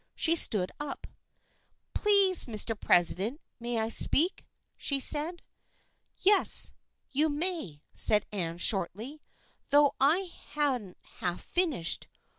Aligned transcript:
She 0.15 0.35
stood 0.35 0.71
up." 0.79 1.05
Please, 1.93 2.45
Mr. 2.45 2.73
President, 2.75 3.39
may 3.59 3.77
I 3.77 3.89
speak?" 3.89 4.47
she 4.75 4.99
said." 4.99 5.43
Yes, 6.31 6.73
you 7.11 7.29
may," 7.29 7.83
said 7.93 8.25
Anne, 8.31 8.57
shortly," 8.57 9.21
though 9.69 9.93
I 9.99 10.21
hadn't 10.53 10.97
half 11.19 11.43
finished. 11.43 12.07